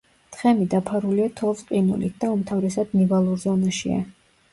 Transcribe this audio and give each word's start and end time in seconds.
თხემი 0.35 0.63
დაფარულია 0.73 1.27
თოვლ-ყინულით 1.41 2.15
და 2.23 2.31
უმთავრესად 2.37 2.97
ნივალურ 3.01 3.37
ზონაშია. 3.45 4.01